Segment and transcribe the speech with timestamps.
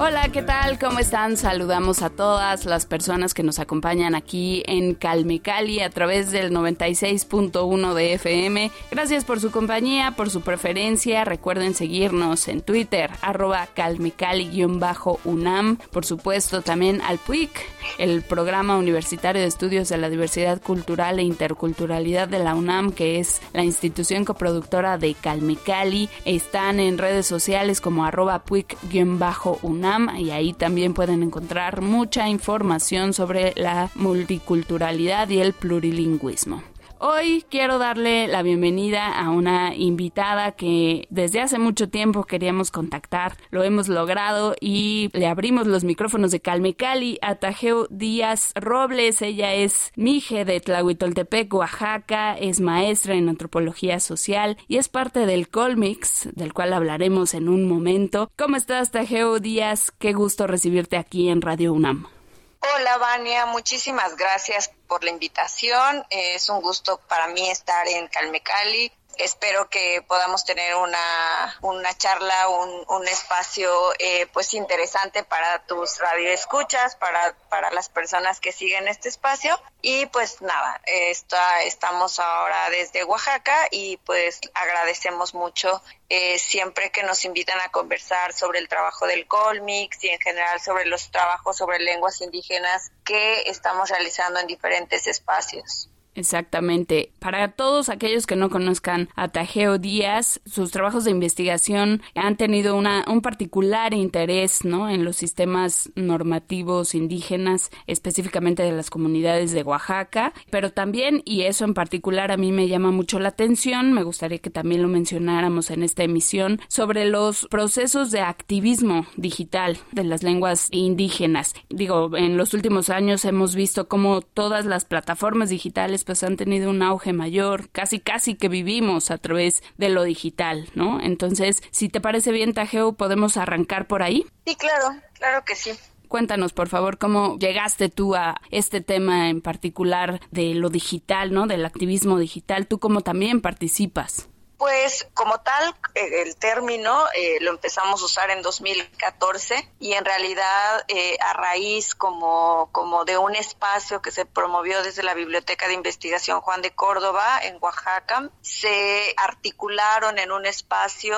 [0.00, 0.78] Hola, ¿qué tal?
[0.78, 1.36] ¿Cómo están?
[1.36, 7.94] Saludamos a todas las personas que nos acompañan aquí en Calmecali a través del 96.1
[7.94, 8.70] de FM.
[8.92, 11.24] Gracias por su compañía, por su preferencia.
[11.24, 15.78] Recuerden seguirnos en Twitter, arroba calmecali-unam.
[15.90, 17.50] Por supuesto, también al PUIC,
[17.98, 23.18] el Programa Universitario de Estudios de la Diversidad Cultural e Interculturalidad de la UNAM, que
[23.18, 26.08] es la institución coproductora de Calmecali.
[26.24, 29.87] Están en redes sociales como arroba PUIC-unam
[30.18, 36.62] y ahí también pueden encontrar mucha información sobre la multiculturalidad y el plurilingüismo.
[37.00, 43.36] Hoy quiero darle la bienvenida a una invitada que desde hace mucho tiempo queríamos contactar.
[43.50, 49.22] Lo hemos logrado y le abrimos los micrófonos de Calme Cali a Tajeo Díaz Robles.
[49.22, 55.50] Ella es Mije de Tlahuitoltepec, Oaxaca, es maestra en antropología social y es parte del
[55.50, 58.28] Colmix, del cual hablaremos en un momento.
[58.36, 59.92] ¿Cómo estás, Tajeo Díaz?
[60.00, 62.17] Qué gusto recibirte aquí en Radio UNAM.
[62.60, 66.04] Hola, Vania, muchísimas gracias por la invitación.
[66.10, 72.48] Es un gusto para mí estar en Calmecali espero que podamos tener una, una charla,
[72.48, 78.88] un, un espacio eh, pues interesante para tus radioescuchas, para, para las personas que siguen
[78.88, 79.58] este espacio.
[79.82, 87.02] Y pues nada, está, estamos ahora desde Oaxaca y pues agradecemos mucho eh, siempre que
[87.02, 91.56] nos invitan a conversar sobre el trabajo del Colmix y en general sobre los trabajos
[91.56, 95.90] sobre lenguas indígenas que estamos realizando en diferentes espacios.
[96.18, 97.12] Exactamente.
[97.20, 102.76] Para todos aquellos que no conozcan a Tajeo Díaz, sus trabajos de investigación han tenido
[102.76, 104.90] una, un particular interés ¿no?
[104.90, 111.64] en los sistemas normativos indígenas, específicamente de las comunidades de Oaxaca, pero también, y eso
[111.64, 115.70] en particular a mí me llama mucho la atención, me gustaría que también lo mencionáramos
[115.70, 121.54] en esta emisión, sobre los procesos de activismo digital de las lenguas indígenas.
[121.68, 126.70] Digo, en los últimos años hemos visto cómo todas las plataformas digitales pues han tenido
[126.70, 131.02] un auge mayor, casi casi que vivimos a través de lo digital, ¿no?
[131.02, 134.24] Entonces, si te parece bien, Tajeo, ¿podemos arrancar por ahí?
[134.46, 135.72] Sí, claro, claro que sí.
[136.08, 141.46] Cuéntanos, por favor, cómo llegaste tú a este tema en particular de lo digital, ¿no?
[141.46, 142.66] Del activismo digital.
[142.68, 144.30] ¿Tú cómo también participas?
[144.58, 150.04] Pues como tal, eh, el término eh, lo empezamos a usar en 2014 y en
[150.04, 155.68] realidad eh, a raíz como, como de un espacio que se promovió desde la Biblioteca
[155.68, 161.16] de Investigación Juan de Córdoba en Oaxaca, se articularon en un espacio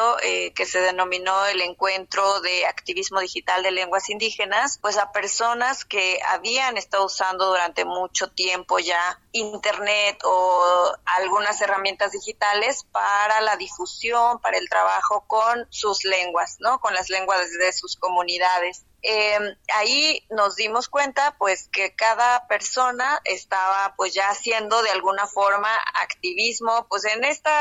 [0.55, 6.21] que se denominó el Encuentro de Activismo Digital de Lenguas Indígenas, pues a personas que
[6.29, 13.57] habían estado usando durante mucho tiempo ya Internet o algunas herramientas digitales para para la
[13.57, 16.81] difusión, para el trabajo con sus lenguas, ¿no?
[16.81, 18.85] Con las lenguas de sus comunidades.
[19.03, 25.29] Em, ahí nos dimos cuenta pues que cada persona estaba pues ya haciendo de alguna
[25.29, 25.69] forma
[26.03, 27.53] activismo pues en esta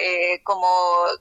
[0.00, 0.66] eh, como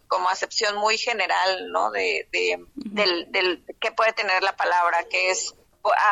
[0.07, 5.31] como acepción muy general no de, de del, del que puede tener la palabra que
[5.31, 5.53] es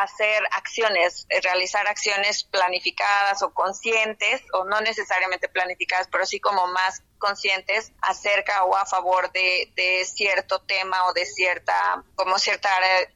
[0.02, 6.68] hacer acciones, eh, realizar acciones planificadas o conscientes, o no necesariamente planificadas, pero sí como
[6.68, 12.70] más conscientes acerca o a favor de, de cierto tema o de cierta, como cierta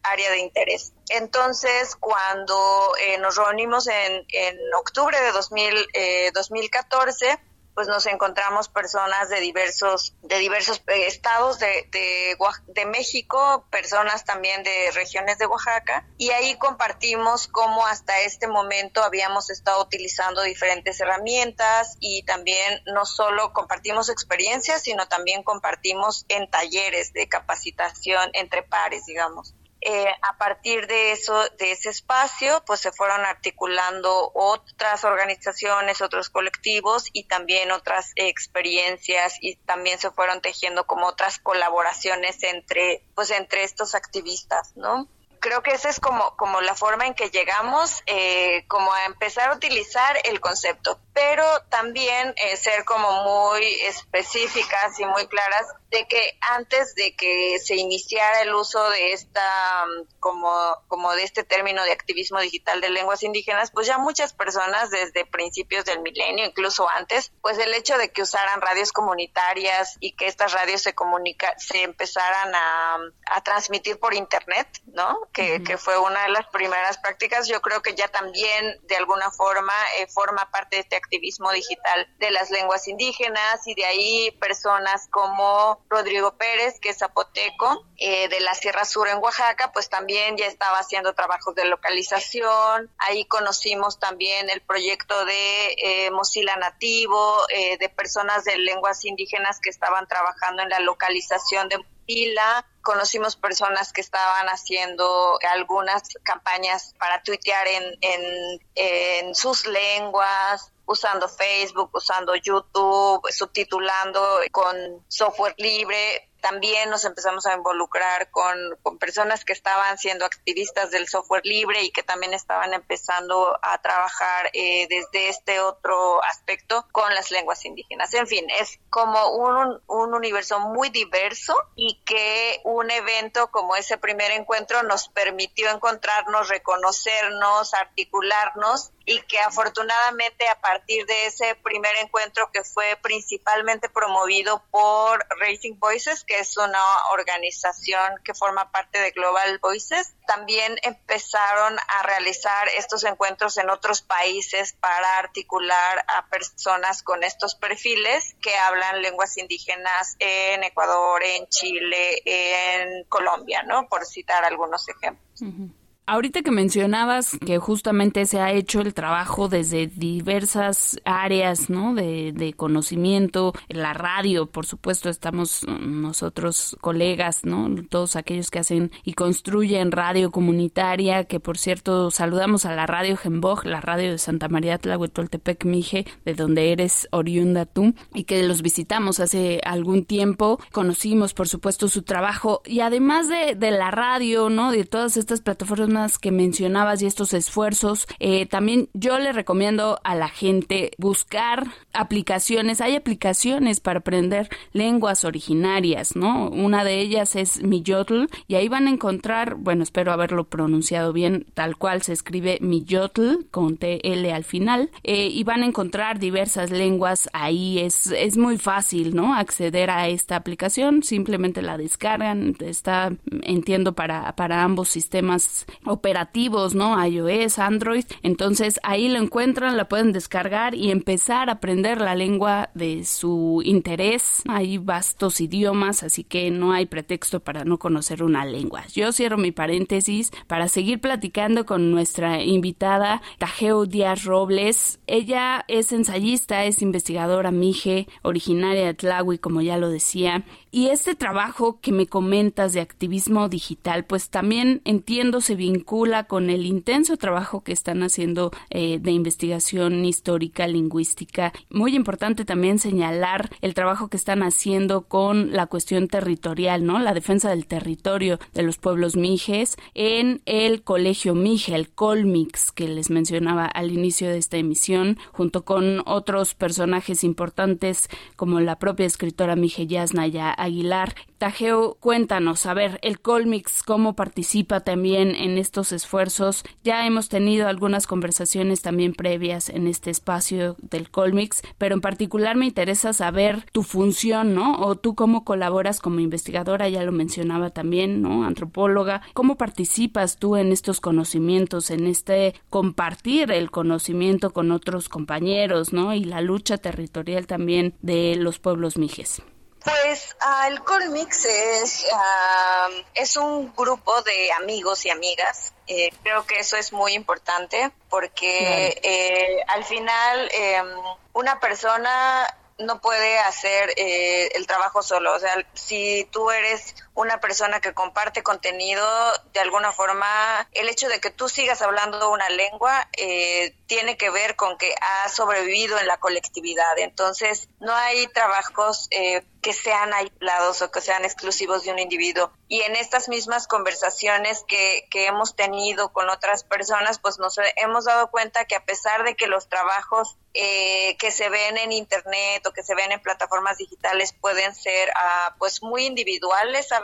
[0.04, 0.94] área, de interés.
[1.10, 7.40] Entonces, cuando eh, nos reunimos en, en octubre de 2000, eh, 2014,
[7.78, 12.36] pues nos encontramos personas de diversos de diversos eh, estados de, de,
[12.70, 19.04] de, México, personas también de regiones de Oaxaca y ahí compartimos cómo hasta este momento
[19.04, 26.50] habíamos estado utilizando diferentes herramientas y también no solo compartimos experiencias, sino también compartimos en
[26.50, 29.54] talleres de capacitación entre pares, digamos.
[29.82, 36.30] Eh, a partir de eso, de ese espacio, pues se fueron articulando otras organizaciones, otros
[36.30, 43.30] colectivos y también otras experiencias y también se fueron tejiendo como otras colaboraciones entre, pues
[43.30, 45.08] entre estos activistas, ¿no?
[45.48, 49.50] Creo que esa es como, como la forma en que llegamos, eh, como a empezar
[49.50, 56.06] a utilizar el concepto, pero también eh, ser como muy específicas y muy claras de
[56.06, 59.86] que antes de que se iniciara el uso de esta,
[60.20, 60.52] como,
[60.90, 65.26] como de este término de activismo digital de lenguas indígenas, pues ya muchas personas desde
[65.26, 70.28] principios del milenio, incluso antes, pues el hecho de que usaran radios comunitarias y que
[70.28, 75.18] estas radios se comunica, se empezaran a transmitir por internet, ¿no?
[75.38, 79.30] Que, que, fue una de las primeras prácticas, yo creo que ya también de alguna
[79.30, 84.32] forma eh, forma parte de este activismo digital de las lenguas indígenas y de ahí
[84.40, 89.90] personas como Rodrigo Pérez, que es zapoteco, eh, de la Sierra Sur en Oaxaca, pues
[89.90, 92.92] también ya estaba haciendo trabajos de localización.
[93.00, 99.60] Ahí conocimos también el proyecto de eh, Mozilla Nativo, eh, de personas de lenguas indígenas
[99.60, 102.66] que estaban trabajando en la localización de Mozilla.
[102.82, 111.90] Conocimos personas que estaban haciendo algunas campañas para tuitear en, en sus lenguas usando Facebook,
[111.94, 118.58] usando YouTube, subtitulando con software libre también nos empezamos a involucrar con,
[119.00, 124.50] personas que estaban siendo activistas del software libre y que también estaban empezando a trabajar
[124.54, 128.14] eh, desde este otro aspecto con las lenguas indígenas.
[128.14, 133.98] En fin, es como un, un universo muy diverso y que un evento como ese
[133.98, 141.94] primer encuentro nos permitió encontrarnos, reconocernos, articularnos y que afortunadamente a partir de ese primer
[142.04, 146.84] encuentro que fue principalmente promovido por Racing Voices, que es una
[147.14, 154.02] organización que forma parte de Global Voices, también empezaron a realizar estos encuentros en otros
[154.02, 161.48] países para articular a personas con estos perfiles que hablan lenguas indígenas en Ecuador, en
[161.48, 163.88] Chile, en Colombia, ¿no?
[163.88, 165.78] Por citar algunos ejemplos.
[166.10, 171.94] Ahorita que mencionabas que justamente se ha hecho el trabajo desde diversas áreas, ¿no?
[171.94, 177.68] De, conocimiento, la radio, por supuesto, estamos nosotros colegas, ¿no?
[177.90, 183.18] Todos aquellos que hacen y construyen radio comunitaria, que por cierto saludamos a la radio
[183.18, 188.42] Gemboj, la radio de Santa María Tlahuetoltepec Mije, de donde eres oriunda tú, y que
[188.44, 193.92] los visitamos hace algún tiempo, conocimos por supuesto su trabajo, y además de, de la
[193.92, 194.72] radio, ¿no?
[194.72, 200.16] De todas estas plataformas que mencionabas y estos esfuerzos, eh, también yo le recomiendo a
[200.16, 202.82] la gente buscar aplicaciones.
[202.82, 206.50] Hay aplicaciones para aprender lenguas originarias, ¿no?
[206.50, 211.46] Una de ellas es Miyotl y ahí van a encontrar, bueno, espero haberlo pronunciado bien,
[211.54, 216.70] tal cual se escribe Miyotl con TL al final, eh, y van a encontrar diversas
[216.70, 217.80] lenguas ahí.
[217.80, 219.34] Es, es muy fácil, ¿no?
[219.34, 223.12] Acceder a esta aplicación, simplemente la descargan, está,
[223.42, 227.04] entiendo, para, para ambos sistemas operativos, ¿no?
[227.06, 228.06] iOS, Android.
[228.24, 233.62] Entonces ahí lo encuentran, la pueden descargar y empezar a aprender la lengua de su
[233.64, 234.44] interés.
[234.48, 238.86] Hay vastos idiomas, así que no hay pretexto para no conocer una lengua.
[238.94, 245.00] Yo cierro mi paréntesis para seguir platicando con nuestra invitada Tajeo Díaz Robles.
[245.08, 251.16] Ella es ensayista, es investigadora mije, originaria de Tlahui, como ya lo decía, y este
[251.16, 257.18] trabajo que me comentas de activismo digital, pues también entiendo se vincula con el intenso
[257.18, 261.54] trabajo que están haciendo eh, de investigación histórica, lingüística.
[261.70, 267.00] Muy importante también señalar el trabajo que están haciendo con la cuestión territorial, ¿no?
[267.00, 272.88] La defensa del territorio de los pueblos mijes en el Colegio Mije, el Colmix, que
[272.88, 279.06] les mencionaba al inicio de esta emisión, junto con otros personajes importantes como la propia
[279.06, 281.16] escritora Mije Yasnaya Aguilar.
[281.38, 286.64] Tajeo, cuéntanos, a ver, el Colmix, cómo participa también en estos esfuerzos.
[286.84, 292.56] Ya hemos tenido algunas conversaciones también previas en este espacio del Colmix, pero en particular
[292.56, 294.80] me interesa saber tu función, ¿no?
[294.80, 298.44] O tú cómo colaboras como investigadora, ya lo mencionaba también, ¿no?
[298.44, 299.22] Antropóloga.
[299.34, 306.16] ¿Cómo participas tú en estos conocimientos, en este compartir el conocimiento con otros compañeros, ¿no?
[306.16, 309.44] Y la lucha territorial también de los pueblos mijes.
[309.88, 315.74] Pues uh, el Colmix es, uh, es un grupo de amigos y amigas.
[315.88, 320.84] Eh, creo que eso es muy importante porque eh, al final eh,
[321.32, 322.46] una persona
[322.80, 325.34] no puede hacer eh, el trabajo solo.
[325.34, 329.04] O sea, si tú eres una persona que comparte contenido,
[329.52, 330.28] de alguna forma,
[330.74, 334.94] el hecho de que tú sigas hablando una lengua eh, tiene que ver con que
[335.02, 337.00] ha sobrevivido en la colectividad.
[337.00, 342.52] Entonces, no hay trabajos eh, que sean aislados o que sean exclusivos de un individuo.
[342.68, 348.06] Y en estas mismas conversaciones que, que hemos tenido con otras personas, pues nos hemos
[348.06, 352.66] dado cuenta que a pesar de que los trabajos eh, que se ven en internet
[352.66, 357.00] o que se ven en plataformas digitales pueden ser ah, pues muy individuales a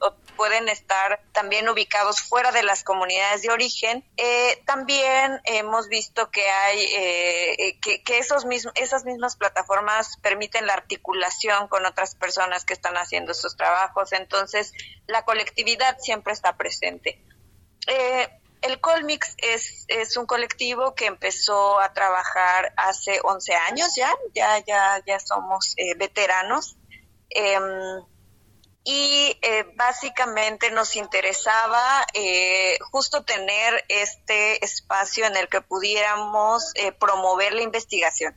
[0.00, 4.04] o pueden estar también ubicados fuera de las comunidades de origen.
[4.16, 11.68] Eh, también hemos visto que hay eh, que, esos esas mismas plataformas permiten la articulación
[11.68, 14.12] con otras personas que están haciendo estos trabajos.
[14.12, 14.72] Entonces,
[15.06, 17.22] la colectividad siempre está presente.
[17.86, 18.28] Eh,
[18.62, 24.58] el Colmix es, es un colectivo que empezó a trabajar hace 11 años ya, ya,
[24.66, 26.76] ya, ya somos veteranos.
[28.88, 37.52] Y eh, básicamente nos interesaba eh, justo tener este espacio en el que pudiéramos promover
[37.52, 38.36] la investigación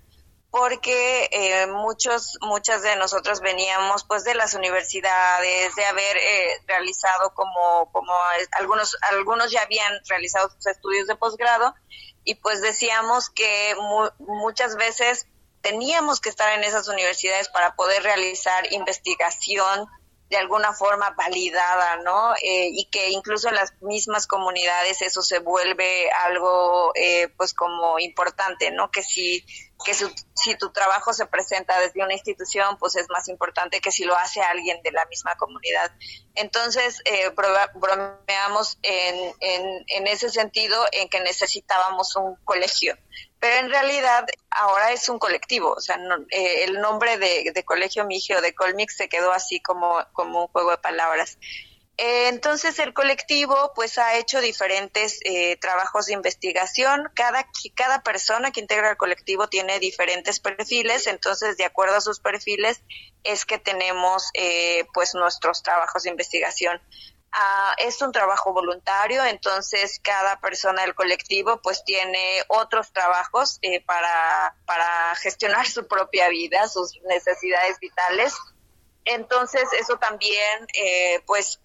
[0.52, 7.34] porque eh, muchos, muchas de nosotros veníamos pues de las universidades, de haber eh, realizado
[7.36, 8.14] como, como
[8.54, 11.76] algunos, algunos ya habían realizado sus estudios de posgrado
[12.24, 13.76] y pues decíamos que
[14.18, 15.28] muchas veces
[15.62, 19.88] teníamos que estar en esas universidades para poder realizar investigación
[20.30, 22.34] de alguna forma validada, ¿no?
[22.36, 27.98] Eh, y que incluso en las mismas comunidades eso se vuelve algo, eh, pues como
[28.00, 28.92] importante, ¿no?
[28.92, 29.44] Que si
[29.86, 34.04] que si tu trabajo se presenta desde una institución, pues es más importante que si
[34.04, 35.92] lo hace alguien de la misma comunidad.
[36.36, 37.32] Entonces, eh,
[37.76, 42.98] bromeamos en, en, ese sentido en que necesitábamos un colegio
[43.40, 45.98] pero en realidad ahora es un colectivo, o sea,
[46.30, 50.72] eh, el nombre de, Colegio Migio de Colmix se quedó así como, como un juego
[50.72, 51.38] de palabras.
[52.02, 57.12] Eh, entonces el colectivo pues ha hecho diferentes eh, trabajos de investigación.
[57.14, 62.20] Cada, cada persona que integra el colectivo tiene diferentes perfiles, entonces de acuerdo a sus
[62.20, 62.82] perfiles
[63.24, 64.32] es que tenemos
[64.94, 66.82] pues nuestros trabajos de investigación.
[67.32, 73.84] Ah, es un trabajo voluntario, entonces cada persona del colectivo pues tiene otros trabajos eh,
[73.86, 78.34] para, para gestionar su propia vida, sus necesidades vitales.
[79.10, 81.60] Entonces eso también eh, pues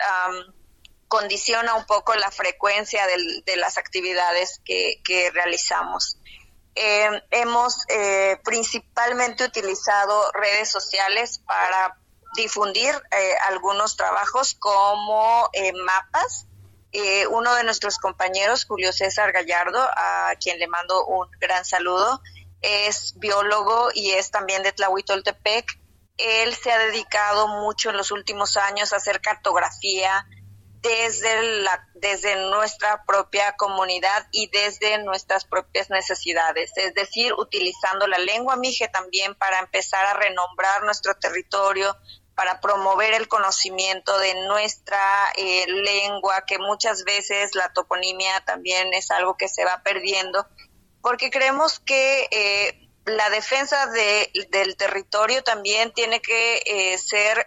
[1.08, 6.18] condiciona un poco la frecuencia de las actividades que, realizamos.
[6.74, 7.76] Eh, hemos
[8.42, 11.96] principalmente utilizado redes sociales para
[12.34, 16.46] difundir eh, algunos trabajos como eh, mapas.
[16.92, 22.20] Eh, uno de nuestros compañeros, Julio César Gallardo, a quien le mando un gran saludo,
[22.60, 25.66] es biólogo y es también de Tlahuitoltepec.
[26.16, 30.26] Él se ha dedicado mucho en los últimos años a hacer cartografía
[30.84, 38.18] desde, la, desde nuestra propia comunidad y desde nuestras propias necesidades, es decir, utilizando la
[38.18, 41.96] lengua mije también para empezar a renombrar nuestro territorio,
[42.34, 49.10] para promover el conocimiento de nuestra eh, lengua, que muchas veces la toponimia también es
[49.10, 50.46] algo que se va perdiendo,
[51.00, 57.46] porque creemos que eh, la defensa de, del territorio también tiene que eh, ser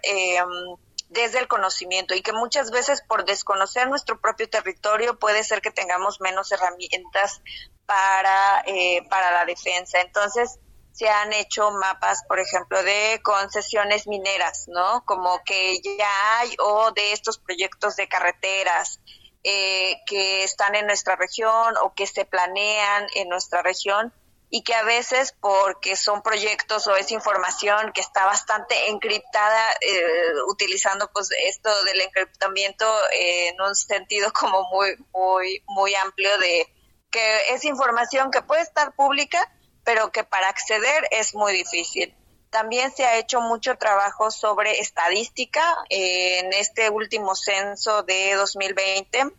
[1.10, 5.72] desde el conocimiento y que muchas veces por desconocer nuestro propio territorio puede ser que
[5.72, 7.42] tengamos menos herramientas
[7.86, 8.64] para,
[9.10, 10.02] para la defensa.
[10.02, 10.60] Entonces,
[10.98, 15.06] se han hecho mapas, por ejemplo, de concesiones mineras, ¿no?
[15.06, 19.00] Como que ya hay, o de estos proyectos de carreteras
[19.44, 24.12] eh, que están en nuestra región o que se planean en nuestra región
[24.50, 30.34] y que a veces porque son proyectos o es información que está bastante encriptada eh,
[30.50, 36.68] utilizando pues esto del encriptamiento en un sentido como muy muy muy amplio de
[37.12, 39.52] que es información que puede estar pública
[39.88, 42.14] pero que para acceder es muy difícil.
[42.50, 49.32] También se ha hecho mucho trabajo sobre estadística en este último censo de 2020.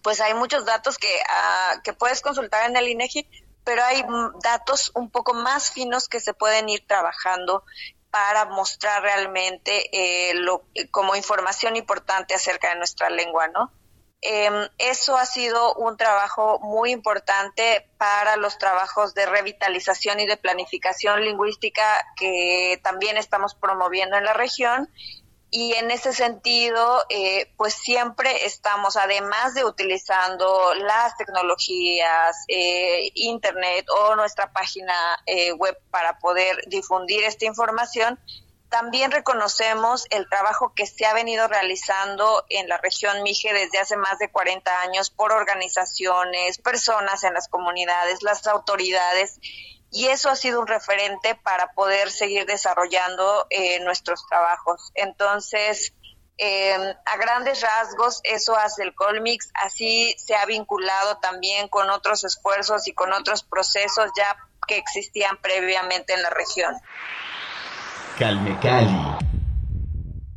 [0.00, 3.28] Pues hay muchos datos que, ah, que puedes consultar en el INEGI,
[3.64, 4.04] pero hay
[4.42, 7.64] datos un poco más finos que se pueden ir trabajando
[8.10, 13.72] para mostrar realmente eh, lo, como información importante acerca de nuestra lengua, ¿no?
[14.24, 20.36] Em, eso ha sido un trabajo muy importante para los trabajos de revitalización y de
[20.36, 21.82] planificación lingüística
[22.16, 24.88] que también estamos promoviendo en la región.
[25.54, 33.84] Y en ese sentido, eh, pues siempre estamos, además de utilizando las tecnologías, eh, Internet
[33.90, 34.94] o nuestra página
[35.26, 38.18] eh, web para poder difundir esta información,
[38.70, 43.98] también reconocemos el trabajo que se ha venido realizando en la región Mije desde hace
[43.98, 49.38] más de 40 años por organizaciones, personas en las comunidades, las autoridades
[49.92, 54.90] y eso ha sido un referente para poder seguir desarrollando eh, nuestros trabajos.
[54.94, 55.92] Entonces,
[56.38, 62.24] eh, a grandes rasgos, eso hace el Colmix, así se ha vinculado también con otros
[62.24, 64.34] esfuerzos y con otros procesos ya
[64.66, 66.74] que existían previamente en la región.
[68.18, 68.58] Calme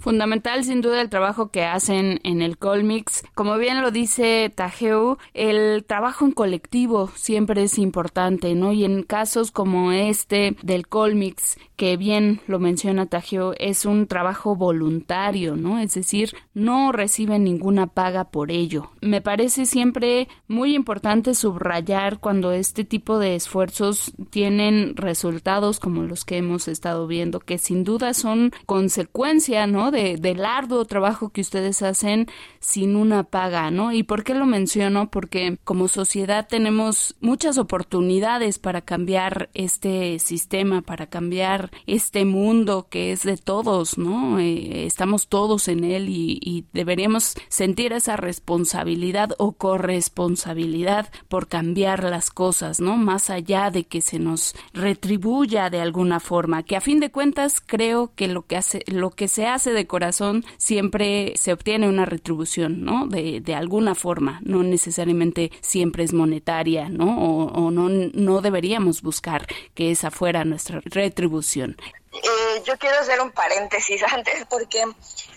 [0.05, 3.24] Fundamental sin duda el trabajo que hacen en el Colmix.
[3.33, 8.71] Como bien lo dice Tajeu, el trabajo en colectivo siempre es importante, ¿no?
[8.71, 14.55] Y en casos como este del Colmix, que bien lo menciona Tajeu, es un trabajo
[14.55, 15.79] voluntario, ¿no?
[15.79, 18.91] Es decir, no reciben ninguna paga por ello.
[19.01, 26.25] Me parece siempre muy importante subrayar cuando este tipo de esfuerzos tienen resultados como los
[26.25, 29.95] que hemos estado viendo, que sin duda son consecuencia, ¿no?
[29.96, 32.28] De, del arduo trabajo que ustedes hacen
[32.60, 33.92] sin una paga, ¿no?
[33.92, 35.10] ¿Y por qué lo menciono?
[35.10, 43.12] Porque como sociedad tenemos muchas oportunidades para cambiar este sistema, para cambiar este mundo que
[43.12, 44.40] es de todos, ¿no?
[44.40, 52.04] Eh, estamos todos en él y, y deberíamos sentir esa responsabilidad o corresponsabilidad por cambiar
[52.04, 52.98] las cosas, ¿no?
[52.98, 57.62] Más allá de que se nos retribuya de alguna forma, que a fin de cuentas
[57.66, 62.06] creo que lo que hace, lo que se hace de corazón siempre se obtiene una
[62.06, 63.08] retribución, ¿no?
[63.08, 67.18] De, de alguna forma, no necesariamente siempre es monetaria, ¿no?
[67.18, 71.77] O, no, no deberíamos buscar que esa fuera nuestra retribución.
[72.13, 74.84] Eh, yo quiero hacer un paréntesis antes porque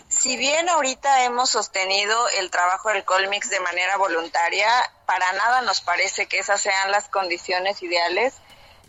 [0.09, 4.69] si bien ahorita hemos sostenido el trabajo del Colmix de manera voluntaria,
[5.07, 8.35] para nada nos parece que esas sean las condiciones ideales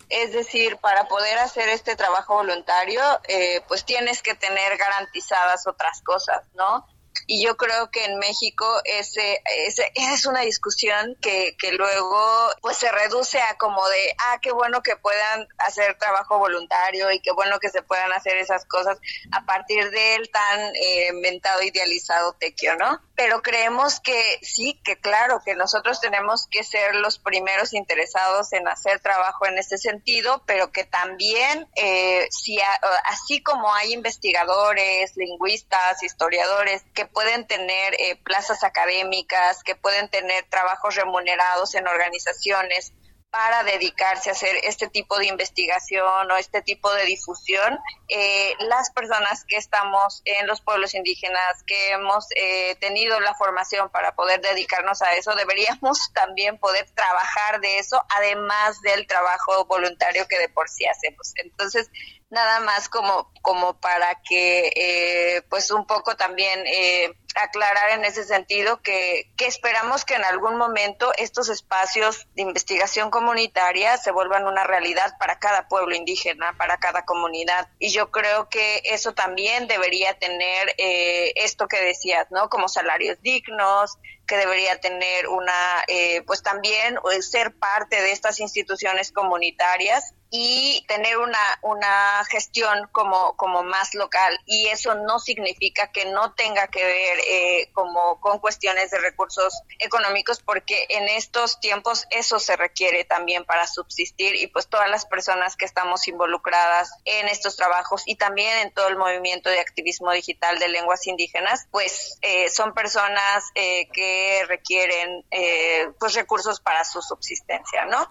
[0.09, 6.01] es decir, para poder hacer este trabajo voluntario, eh, pues tienes que tener garantizadas otras
[6.01, 6.85] cosas, ¿no?
[7.27, 12.19] y yo creo que en México ese, ese, es una discusión que, que luego
[12.59, 17.19] pues se reduce a como de, ah, qué bueno que puedan hacer trabajo voluntario y
[17.21, 18.97] qué bueno que se puedan hacer esas cosas
[19.31, 22.99] a partir del tan eh, inventado, idealizado tequio, ¿no?
[23.19, 28.65] Pero creemos que sí, que claro, que nosotros tenemos que ser los primeros interesados en
[28.65, 32.57] hacer trabajo en ese sentido, pero que también, eh, si
[33.03, 40.45] así como hay investigadores, lingüistas, historiadores, que pueden tener eh, plazas académicas, que pueden tener
[40.45, 42.93] trabajos remunerados en organizaciones
[43.31, 48.89] para dedicarse a hacer este tipo de investigación o este tipo de difusión, eh, las
[48.91, 54.41] personas que estamos en los pueblos indígenas, que hemos eh, tenido la formación para poder
[54.41, 60.49] dedicarnos a eso, deberíamos también poder trabajar de eso, además del trabajo voluntario que de
[60.49, 61.33] por sí hacemos.
[61.35, 61.89] Entonces,
[62.29, 67.13] nada más como, como para que eh, pues un poco también eh,
[67.43, 73.09] aclarar en ese sentido que, que esperamos que en algún momento estos espacios de investigación
[73.09, 77.67] comunitaria se vuelvan una realidad para cada pueblo indígena, para cada comunidad.
[77.79, 82.49] Y yo creo que eso también debería tener eh, esto que decías, ¿no?
[82.49, 83.97] Como salarios dignos,
[84.29, 90.85] que debería tener una, eh, pues también eh, ser parte de estas instituciones comunitarias y
[90.87, 94.39] tener una, una gestión como, como más local.
[94.45, 99.63] Y eso no significa que no tenga que ver eh, como con cuestiones de recursos
[99.79, 105.07] económicos, porque en estos tiempos eso se requiere también para subsistir y pues todas las
[105.07, 110.11] personas que estamos involucradas en estos trabajos y también en todo el movimiento de activismo
[110.11, 112.19] digital de lenguas indígenas, pues
[112.53, 118.09] son personas que requieren eh, pues recursos para su subsistencia, ¿no?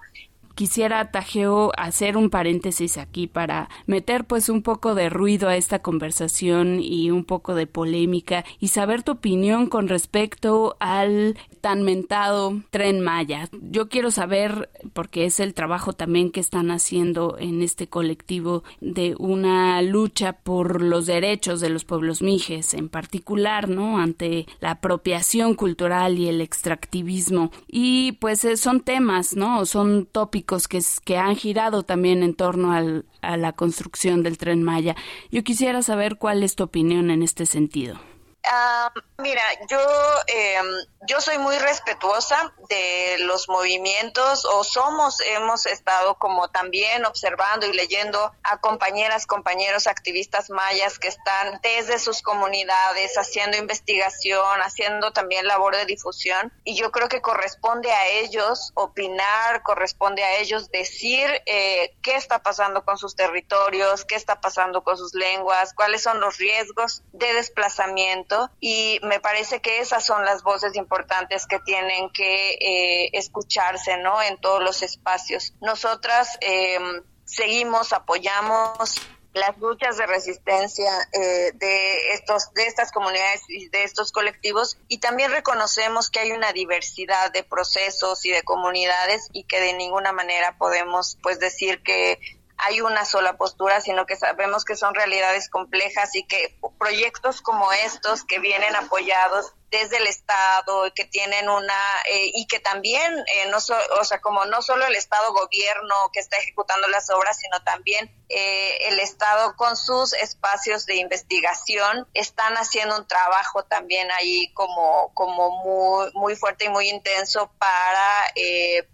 [0.58, 5.82] Quisiera, Tajeo, hacer un paréntesis aquí para meter pues un poco de ruido a esta
[5.82, 12.60] conversación y un poco de polémica y saber tu opinión con respecto al tan mentado
[12.70, 13.48] tren Maya.
[13.52, 19.14] Yo quiero saber, porque es el trabajo también que están haciendo en este colectivo de
[19.16, 23.98] una lucha por los derechos de los pueblos mijes, en particular, ¿no?
[23.98, 27.52] Ante la apropiación cultural y el extractivismo.
[27.68, 29.64] Y pues eh, son temas, ¿no?
[29.64, 34.96] Son tópicos que, que han girado también en torno a la construcción del tren Maya.
[35.30, 37.98] Yo quisiera saber cuál es tu opinión en este sentido.
[38.44, 39.78] Ah, mira, yo,
[40.26, 40.60] eh,
[41.06, 47.72] yo soy muy respetuosa de los movimientos o somos, hemos estado como también observando y
[47.72, 55.46] leyendo a compañeras, compañeros activistas mayas que están desde sus comunidades haciendo investigación, haciendo también
[55.46, 56.52] labor de difusión.
[56.64, 62.42] Y yo creo que corresponde a ellos opinar, corresponde a ellos decir eh, qué está
[62.42, 67.32] pasando con sus territorios, qué está pasando con sus lenguas, cuáles son los riesgos de
[67.34, 68.27] desplazamiento
[68.60, 74.22] y me parece que esas son las voces importantes que tienen que eh, escucharse, ¿no?
[74.22, 75.54] En todos los espacios.
[75.60, 79.00] Nosotras em, seguimos, apoyamos
[79.34, 84.98] las luchas de resistencia eh, de estos de estas comunidades y de estos colectivos y
[84.98, 90.12] también reconocemos que hay una diversidad de procesos y de comunidades y que de ninguna
[90.12, 92.18] manera podemos pues decir que
[92.58, 97.72] hay una sola postura, sino que sabemos que son realidades complejas y que proyectos como
[97.72, 103.46] estos que vienen apoyados desde el Estado, que tienen una, eh, y que también, eh,
[103.50, 103.58] no
[104.00, 108.10] o sea, como no solo el Estado gobierno que está ejecutando las obras, sino también
[108.30, 115.12] eh, el Estado con sus espacios de investigación están haciendo un trabajo también ahí como,
[115.14, 118.32] como muy, muy fuerte y muy intenso para,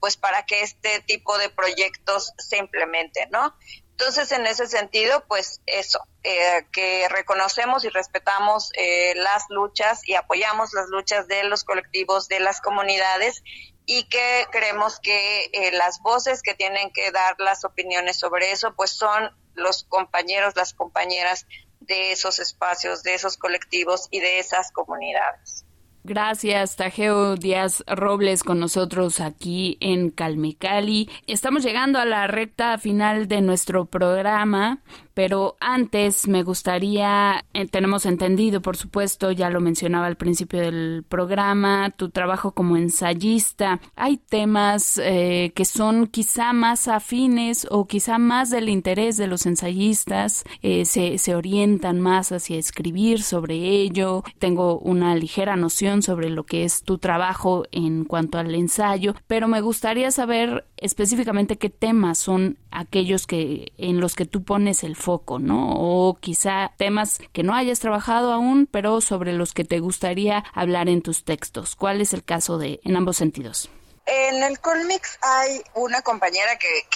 [0.00, 3.54] pues para que este tipo de proyectos se implementen, ¿no?
[3.96, 10.16] Entonces, en ese sentido, pues eso, eh, que reconocemos y respetamos eh, las luchas y
[10.16, 13.44] apoyamos las luchas de los colectivos, de las comunidades
[13.86, 18.74] y que creemos que eh, las voces que tienen que dar las opiniones sobre eso,
[18.74, 21.46] pues son los compañeros, las compañeras
[21.78, 25.63] de esos espacios, de esos colectivos y de esas comunidades.
[26.06, 31.08] Gracias, Tajeo Díaz Robles, con nosotros aquí en Calmecali.
[31.26, 34.82] Estamos llegando a la recta final de nuestro programa.
[35.14, 41.04] Pero antes me gustaría, eh, tenemos entendido, por supuesto, ya lo mencionaba al principio del
[41.08, 43.80] programa, tu trabajo como ensayista.
[43.94, 49.46] Hay temas eh, que son quizá más afines o quizá más del interés de los
[49.46, 54.24] ensayistas, eh, se, se orientan más hacia escribir sobre ello.
[54.40, 59.48] Tengo una ligera noción sobre lo que es tu trabajo en cuanto al ensayo, pero
[59.48, 64.96] me gustaría saber específicamente qué temas son aquellos que en los que tú pones el
[64.96, 65.72] foco, ¿no?
[65.76, 70.88] O quizá temas que no hayas trabajado aún, pero sobre los que te gustaría hablar
[70.88, 71.76] en tus textos.
[71.76, 73.70] ¿Cuál es el caso de en ambos sentidos?
[74.06, 76.86] En el Colmix hay una compañera que,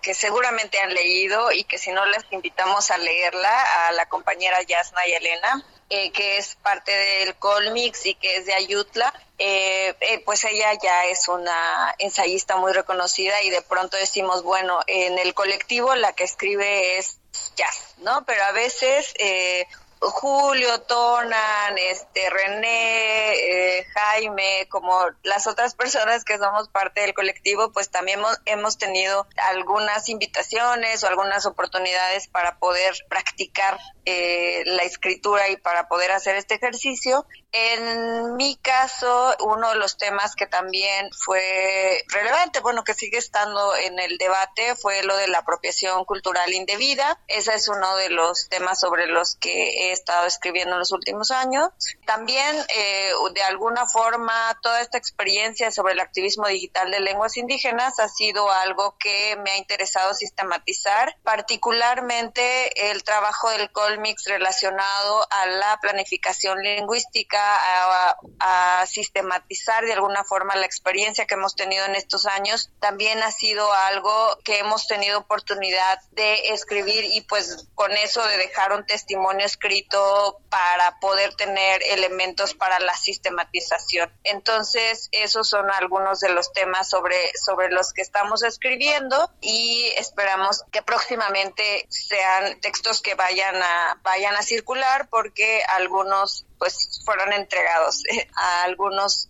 [0.00, 4.62] que, seguramente han leído y que si no les invitamos a leerla, a la compañera
[4.62, 9.12] Yasna y Elena, eh, que es parte del Colmix y que es de Ayutla.
[9.36, 14.80] Eh, eh, pues ella ya es una ensayista muy reconocida y de pronto decimos, bueno,
[14.86, 17.18] en el colectivo la que escribe es
[17.56, 18.24] jazz, ¿no?
[18.24, 19.66] Pero a veces eh,
[20.10, 27.70] Julio, Tonan, este, René, eh, Jaime, como las otras personas que somos parte del colectivo,
[27.70, 34.82] pues también hemos, hemos, tenido algunas invitaciones o algunas oportunidades para poder practicar eh, la
[34.82, 37.24] escritura y para poder hacer este ejercicio.
[37.54, 43.76] En mi caso, uno de los temas que también fue relevante, bueno, que sigue estando
[43.76, 47.20] en el debate, fue lo de la apropiación cultural indebida.
[47.28, 51.30] Ese es uno de los temas sobre los que he estado escribiendo en los últimos
[51.30, 51.68] años.
[52.06, 58.00] También, eh, de alguna forma, toda esta experiencia sobre el activismo digital de lenguas indígenas
[58.00, 65.46] ha sido algo que me ha interesado sistematizar, particularmente el trabajo del Colmix relacionado a
[65.46, 72.26] la planificación lingüística a, sistematizar de alguna forma la experiencia que hemos tenido en estos
[72.26, 78.24] años, también ha sido algo que hemos tenido oportunidad de escribir y pues con eso
[78.26, 84.12] de dejar un testimonio escrito para poder tener elementos para la sistematización.
[84.24, 90.64] Entonces, esos son algunos de los temas sobre, sobre los que estamos escribiendo y esperamos
[90.70, 98.04] que próximamente sean textos que vayan a, vayan a circular porque algunos pues fueron entregados
[98.08, 99.28] eh, a algunos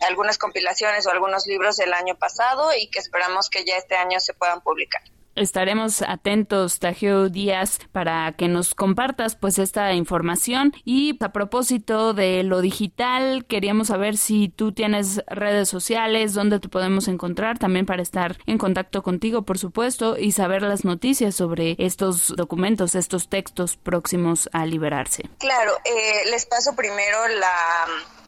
[0.00, 4.18] algunas compilaciones o algunos libros del año pasado y que esperamos que ya este año
[4.18, 5.02] se puedan publicar.
[5.36, 10.72] Estaremos atentos, Tajeo Díaz, para que nos compartas pues esta información.
[10.84, 16.68] Y a propósito de lo digital, queríamos saber si tú tienes redes sociales, dónde te
[16.68, 21.74] podemos encontrar, también para estar en contacto contigo, por supuesto, y saber las noticias sobre
[21.78, 25.28] estos documentos, estos textos próximos a liberarse.
[25.38, 27.18] Claro, eh, les paso primero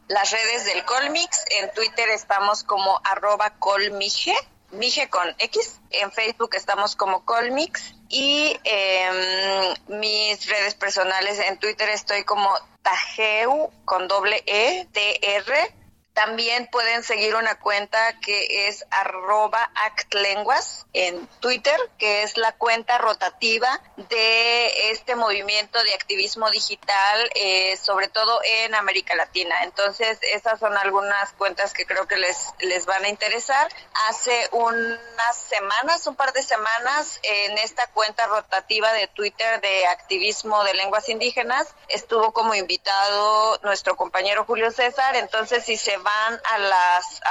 [0.07, 1.45] las redes del Colmix.
[1.61, 4.33] En Twitter estamos como arroba colmige
[4.77, 5.79] Mije con X.
[5.91, 7.93] En Facebook estamos como Colmix.
[8.09, 12.49] Y em, mis redes personales en Twitter estoy como
[12.81, 15.76] Tajeu con doble E, T R
[16.17, 22.97] también pueden seguir una cuenta que es arroba actlenguas en Twitter, que es la cuenta
[22.97, 29.57] rotativa de este movimiento de activismo digital, eh, sobre todo en América Latina.
[29.61, 33.71] Entonces, esas son algunas cuentas que creo que les, les van a interesar.
[34.09, 40.63] Hace unas semanas, un par de semanas, en esta cuenta rotativa de Twitter de activismo
[40.63, 45.15] de lenguas indígenas, estuvo como invitado nuestro compañero Julio César.
[45.15, 47.21] Entonces, si se van a las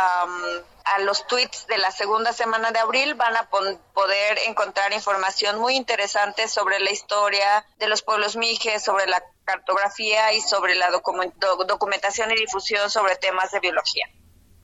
[0.85, 5.75] a los tweets de la segunda semana de abril van a poder encontrar información muy
[5.75, 12.31] interesante sobre la historia de los pueblos mijes, sobre la cartografía y sobre la documentación
[12.31, 14.07] y difusión sobre temas de biología.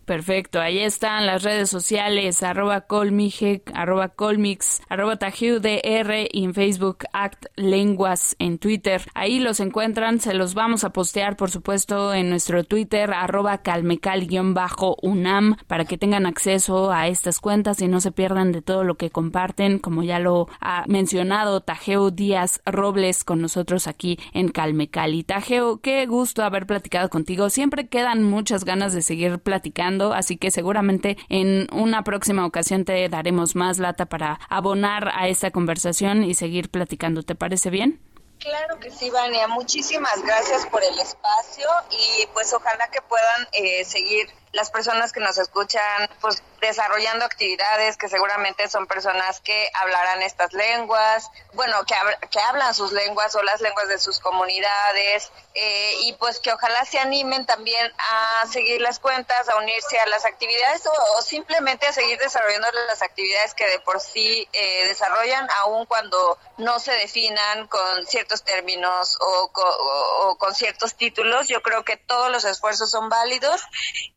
[0.04, 7.46] Perfecto, ahí están las redes sociales, arroba colmige, arroba colmix, arroba y en Facebook Act
[7.54, 9.02] Lenguas en Twitter.
[9.14, 15.56] Ahí los encuentran, se los vamos a postear por supuesto en nuestro Twitter, arroba calmecal-unam,
[15.68, 19.10] para que tengan acceso a estas cuentas y no se pierdan de todo lo que
[19.10, 25.14] comparten, como ya lo ha mencionado Tajeo Díaz Robles con nosotros aquí en Calmecal.
[25.14, 27.50] Y Tajeo, qué gusto haber platicado contigo.
[27.50, 33.08] Siempre quedan muchas ganas de seguir platicando así que seguramente en una próxima ocasión te
[33.08, 37.22] daremos más lata para abonar a esta conversación y seguir platicando.
[37.22, 38.00] ¿Te parece bien?
[38.38, 39.46] Claro que sí, Vania.
[39.46, 45.20] Muchísimas gracias por el espacio y pues ojalá que puedan eh, seguir las personas que
[45.20, 51.94] nos escuchan, pues desarrollando actividades que seguramente son personas que hablarán estas lenguas, bueno, que,
[52.28, 56.84] que hablan sus lenguas o las lenguas de sus comunidades, eh, y pues que ojalá
[56.84, 61.92] se animen también a seguir las cuentas, a unirse a las actividades o, simplemente a
[61.92, 67.66] seguir desarrollando las actividades que de por sí eh, desarrollan, aun cuando no se definan
[67.68, 71.48] con ciertos términos o, o con ciertos títulos.
[71.48, 73.62] Yo creo que todos los esfuerzos son válidos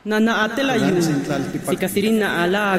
[0.08, 1.02] Nana atela yu,
[1.68, 2.78] sikasirina ala.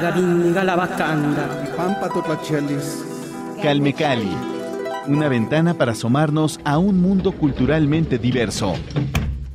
[3.62, 4.60] Calmecali
[5.08, 8.74] una ventana para asomarnos a un mundo culturalmente diverso.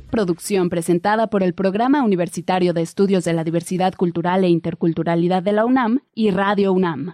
[0.09, 5.51] Producción presentada por el Programa Universitario de Estudios de la Diversidad Cultural e Interculturalidad de
[5.51, 7.13] la UNAM y Radio UNAM.